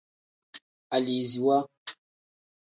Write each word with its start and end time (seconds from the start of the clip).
Aliziwa. 0.95 1.57